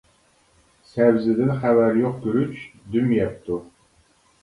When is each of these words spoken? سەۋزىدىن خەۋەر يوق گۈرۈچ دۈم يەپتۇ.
سەۋزىدىن 0.91 1.53
خەۋەر 1.61 2.01
يوق 2.01 2.19
گۈرۈچ 2.25 2.67
دۈم 2.97 3.15
يەپتۇ. 3.23 3.65